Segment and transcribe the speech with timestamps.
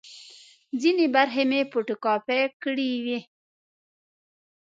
[0.81, 3.19] ځینې برخې مې فوټو کاپي کړې وې.